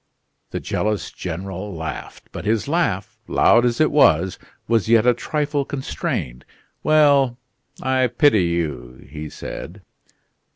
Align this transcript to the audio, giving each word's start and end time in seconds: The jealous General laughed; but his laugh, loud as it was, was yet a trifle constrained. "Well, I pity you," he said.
The 0.49 0.59
jealous 0.59 1.11
General 1.11 1.75
laughed; 1.75 2.29
but 2.31 2.43
his 2.43 2.67
laugh, 2.67 3.19
loud 3.27 3.65
as 3.65 3.79
it 3.79 3.91
was, 3.91 4.39
was 4.67 4.89
yet 4.89 5.05
a 5.05 5.13
trifle 5.13 5.63
constrained. 5.63 6.43
"Well, 6.81 7.37
I 7.83 8.07
pity 8.07 8.45
you," 8.45 9.05
he 9.07 9.29
said. 9.29 9.83